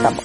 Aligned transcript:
Tá 0.00 0.12
bom. 0.12 0.22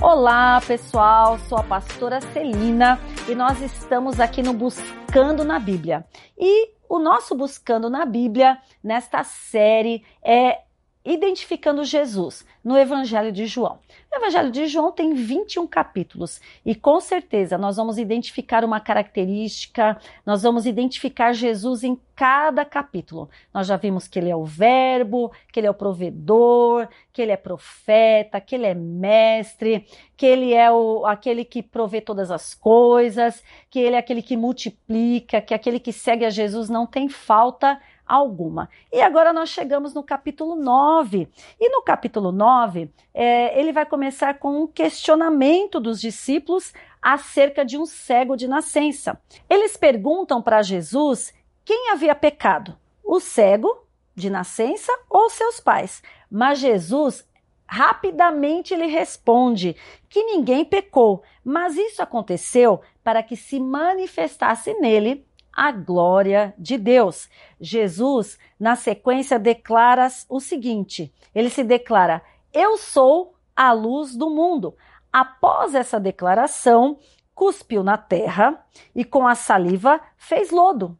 Olá, 0.00 0.62
pessoal. 0.66 1.38
Sou 1.40 1.58
a 1.58 1.62
pastora 1.62 2.22
Celina 2.32 2.98
e 3.28 3.34
nós 3.34 3.60
estamos 3.60 4.18
aqui 4.18 4.42
no 4.42 4.54
Buscando 4.54 5.44
na 5.44 5.58
Bíblia. 5.58 6.06
E 6.38 6.70
o 6.88 6.98
nosso 6.98 7.34
Buscando 7.34 7.90
na 7.90 8.06
Bíblia, 8.06 8.56
nesta 8.82 9.22
série, 9.24 10.02
é 10.24 10.60
identificando 11.06 11.84
Jesus 11.84 12.44
no 12.64 12.76
Evangelho 12.76 13.30
de 13.30 13.46
João. 13.46 13.78
O 14.12 14.16
Evangelho 14.16 14.50
de 14.50 14.66
João 14.66 14.90
tem 14.90 15.14
21 15.14 15.66
capítulos 15.66 16.40
e 16.64 16.74
com 16.74 17.00
certeza 17.00 17.56
nós 17.56 17.76
vamos 17.76 17.96
identificar 17.96 18.64
uma 18.64 18.80
característica, 18.80 19.96
nós 20.24 20.42
vamos 20.42 20.66
identificar 20.66 21.32
Jesus 21.32 21.84
em 21.84 21.98
cada 22.16 22.64
capítulo. 22.64 23.28
Nós 23.54 23.66
já 23.66 23.76
vimos 23.76 24.08
que 24.08 24.18
ele 24.18 24.30
é 24.30 24.36
o 24.36 24.44
Verbo, 24.44 25.30
que 25.52 25.60
ele 25.60 25.66
é 25.66 25.70
o 25.70 25.74
provedor, 25.74 26.88
que 27.12 27.22
ele 27.22 27.30
é 27.30 27.36
profeta, 27.36 28.40
que 28.40 28.54
ele 28.54 28.66
é 28.66 28.74
mestre, 28.74 29.86
que 30.16 30.26
ele 30.26 30.54
é 30.54 30.72
o, 30.72 31.06
aquele 31.06 31.44
que 31.44 31.62
provê 31.62 32.00
todas 32.00 32.30
as 32.30 32.54
coisas, 32.54 33.44
que 33.70 33.78
ele 33.78 33.94
é 33.94 33.98
aquele 33.98 34.22
que 34.22 34.36
multiplica, 34.36 35.40
que 35.40 35.54
aquele 35.54 35.78
que 35.78 35.92
segue 35.92 36.24
a 36.24 36.30
Jesus 36.30 36.68
não 36.68 36.86
tem 36.86 37.08
falta 37.08 37.78
alguma. 38.06 38.68
E 38.92 39.00
agora 39.00 39.32
nós 39.32 39.48
chegamos 39.48 39.92
no 39.92 40.02
capítulo 40.02 40.54
9. 40.54 41.28
E 41.58 41.68
no 41.68 41.82
capítulo 41.82 42.30
9, 42.30 42.90
é, 43.12 43.58
ele 43.58 43.72
vai 43.72 43.84
começar 43.84 44.38
com 44.38 44.62
um 44.62 44.66
questionamento 44.66 45.80
dos 45.80 46.00
discípulos 46.00 46.72
acerca 47.02 47.64
de 47.64 47.76
um 47.76 47.84
cego 47.84 48.36
de 48.36 48.46
nascença. 48.46 49.20
Eles 49.48 49.76
perguntam 49.76 50.40
para 50.40 50.62
Jesus 50.62 51.34
quem 51.64 51.90
havia 51.90 52.14
pecado, 52.14 52.76
o 53.04 53.18
cego 53.18 53.84
de 54.14 54.30
nascença 54.30 54.92
ou 55.10 55.28
seus 55.28 55.60
pais. 55.60 56.02
Mas 56.30 56.58
Jesus 56.58 57.26
rapidamente 57.68 58.74
lhe 58.74 58.86
responde 58.86 59.74
que 60.08 60.22
ninguém 60.22 60.64
pecou, 60.64 61.22
mas 61.44 61.76
isso 61.76 62.00
aconteceu 62.00 62.80
para 63.02 63.22
que 63.22 63.36
se 63.36 63.58
manifestasse 63.58 64.72
nele 64.74 65.26
a 65.56 65.72
glória 65.72 66.54
de 66.58 66.76
Deus. 66.76 67.30
Jesus, 67.58 68.38
na 68.60 68.76
sequência, 68.76 69.38
declara 69.38 70.06
o 70.28 70.38
seguinte: 70.38 71.10
ele 71.34 71.48
se 71.48 71.64
declara, 71.64 72.22
Eu 72.52 72.76
sou 72.76 73.34
a 73.56 73.72
luz 73.72 74.14
do 74.14 74.28
mundo. 74.28 74.76
Após 75.10 75.74
essa 75.74 75.98
declaração, 75.98 76.98
cuspiu 77.34 77.82
na 77.82 77.96
terra 77.96 78.62
e 78.94 79.02
com 79.02 79.26
a 79.26 79.34
saliva 79.34 79.98
fez 80.18 80.50
lodo. 80.50 80.98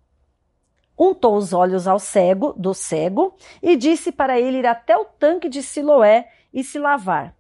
Untou 0.99 1.37
os 1.37 1.53
olhos 1.53 1.87
ao 1.87 1.99
cego, 1.99 2.55
do 2.57 2.73
cego, 2.73 3.37
e 3.63 3.77
disse 3.77 4.11
para 4.11 4.41
ele 4.41 4.59
ir 4.59 4.67
até 4.67 4.97
o 4.97 5.05
tanque 5.05 5.47
de 5.47 5.63
Siloé 5.63 6.31
e 6.55 6.65
se 6.65 6.79
lavar. 6.79 7.37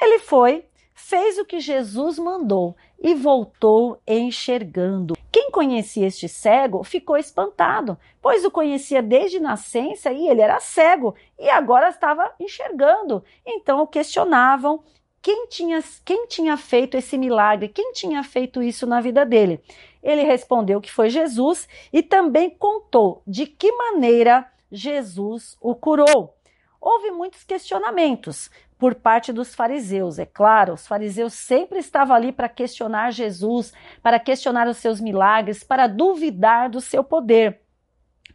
Ele 0.00 0.20
foi, 0.20 0.64
fez 0.94 1.36
o 1.36 1.44
que 1.44 1.58
Jesus 1.58 2.20
mandou 2.20 2.76
e 3.00 3.12
voltou 3.16 4.00
enxergando. 4.06 5.14
Quem 5.32 5.50
conhecia 5.50 6.06
este 6.06 6.28
cego 6.28 6.82
ficou 6.82 7.16
espantado, 7.16 7.96
pois 8.20 8.44
o 8.44 8.50
conhecia 8.50 9.00
desde 9.00 9.38
nascença 9.38 10.12
e 10.12 10.28
ele 10.28 10.40
era 10.40 10.58
cego 10.58 11.14
e 11.38 11.48
agora 11.48 11.88
estava 11.88 12.34
enxergando. 12.40 13.22
Então 13.46 13.86
questionavam 13.86 14.82
quem 15.22 15.46
tinha, 15.46 15.82
quem 16.04 16.26
tinha 16.26 16.56
feito 16.56 16.96
esse 16.96 17.16
milagre, 17.16 17.68
quem 17.68 17.92
tinha 17.92 18.22
feito 18.24 18.62
isso 18.62 18.86
na 18.86 19.00
vida 19.00 19.24
dele. 19.24 19.60
Ele 20.02 20.22
respondeu 20.22 20.80
que 20.80 20.90
foi 20.90 21.10
Jesus 21.10 21.68
e 21.92 22.02
também 22.02 22.50
contou 22.50 23.22
de 23.26 23.46
que 23.46 23.70
maneira 23.70 24.50
Jesus 24.72 25.56
o 25.60 25.74
curou. 25.74 26.39
Houve 26.80 27.10
muitos 27.10 27.44
questionamentos, 27.44 28.50
por 28.80 28.94
parte 28.94 29.30
dos 29.30 29.54
fariseus. 29.54 30.18
É 30.18 30.24
claro, 30.24 30.72
os 30.72 30.88
fariseus 30.88 31.34
sempre 31.34 31.78
estavam 31.78 32.16
ali 32.16 32.32
para 32.32 32.48
questionar 32.48 33.12
Jesus, 33.12 33.72
para 34.02 34.18
questionar 34.18 34.66
os 34.66 34.78
seus 34.78 34.98
milagres, 35.00 35.62
para 35.62 35.86
duvidar 35.86 36.70
do 36.70 36.80
seu 36.80 37.04
poder. 37.04 37.60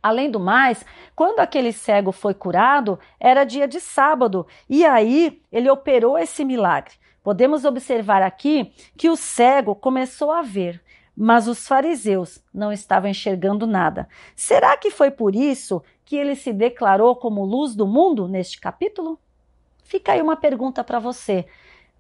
Além 0.04 0.30
do 0.30 0.40
mais, 0.40 0.86
quando 1.16 1.40
aquele 1.40 1.74
cego 1.74 2.12
foi 2.12 2.36
curado, 2.36 3.00
era 3.20 3.44
dia 3.44 3.68
de 3.68 3.80
sábado, 3.80 4.46
e 4.70 4.86
aí 4.86 5.42
ele 5.52 5.68
operou 5.68 6.16
esse 6.16 6.46
milagre. 6.46 6.94
Podemos 7.24 7.66
observar 7.66 8.22
aqui 8.22 8.72
que 8.96 9.10
o 9.10 9.16
cego 9.16 9.74
começou 9.74 10.32
a 10.32 10.44
ver, 10.44 10.80
mas 11.16 11.48
os 11.48 11.68
fariseus 11.68 12.44
não 12.54 12.72
estavam 12.72 13.10
enxergando 13.10 13.66
nada. 13.66 14.08
Será 14.36 14.76
que 14.78 14.92
foi 14.92 15.12
por 15.12 15.36
isso 15.36 15.82
que 16.04 16.16
ele 16.16 16.36
se 16.36 16.52
declarou 16.52 17.16
como 17.16 17.46
luz 17.46 17.76
do 17.76 17.88
mundo 17.88 18.28
neste 18.28 18.60
capítulo? 18.60 19.20
Fica 19.84 20.12
aí 20.12 20.22
uma 20.22 20.36
pergunta 20.36 20.84
para 20.84 21.00
você. 21.00 21.46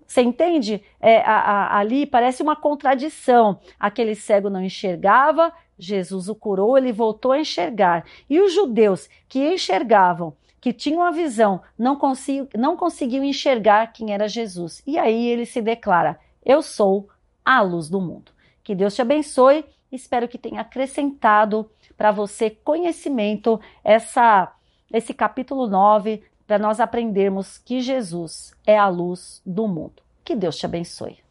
Você 0.05 0.21
entende? 0.21 0.83
É, 0.99 1.21
a, 1.21 1.39
a, 1.39 1.79
ali 1.79 2.05
parece 2.05 2.43
uma 2.43 2.55
contradição. 2.55 3.59
Aquele 3.79 4.15
cego 4.15 4.49
não 4.49 4.61
enxergava, 4.61 5.51
Jesus 5.77 6.29
o 6.29 6.35
curou, 6.35 6.77
ele 6.77 6.91
voltou 6.91 7.31
a 7.31 7.39
enxergar. 7.39 8.05
E 8.29 8.39
os 8.39 8.53
judeus 8.53 9.09
que 9.27 9.53
enxergavam, 9.53 10.35
que 10.61 10.73
tinham 10.73 11.01
a 11.03 11.11
visão, 11.11 11.61
não, 11.77 11.95
consegu, 11.95 12.47
não 12.55 12.77
conseguiam 12.77 13.23
enxergar 13.23 13.91
quem 13.93 14.13
era 14.13 14.27
Jesus. 14.27 14.81
E 14.85 14.97
aí 14.97 15.27
ele 15.27 15.45
se 15.45 15.61
declara: 15.61 16.19
Eu 16.43 16.61
sou 16.61 17.09
a 17.43 17.61
luz 17.61 17.89
do 17.89 18.01
mundo. 18.01 18.34
Que 18.65 18.73
Deus 18.73 18.95
te 18.95 19.01
abençoe. 19.03 19.63
Espero 19.91 20.27
que 20.27 20.39
tenha 20.39 20.61
acrescentado 20.61 21.69
para 21.95 22.11
você 22.11 22.49
conhecimento 22.49 23.61
essa, 23.83 24.51
esse 24.91 25.13
capítulo 25.13 25.67
9 25.67 26.23
para 26.47 26.57
nós 26.57 26.79
aprendermos 26.79 27.59
que 27.59 27.79
Jesus 27.79 28.53
é 28.65 28.75
a 28.75 28.87
luz 28.87 29.39
do 29.45 29.67
mundo. 29.67 30.01
Que 30.23 30.35
Deus 30.35 30.57
te 30.57 30.65
abençoe. 30.65 31.25